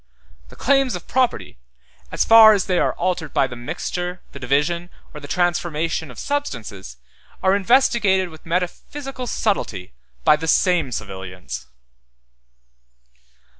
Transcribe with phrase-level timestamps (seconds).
[0.49, 1.59] The claims of property,
[2.11, 6.17] as far as they are altered by the mixture, the division, or the transformation of
[6.17, 6.97] substances,
[7.43, 9.91] are investigated with metaphysical subtilty
[10.23, 11.67] by the same civilians.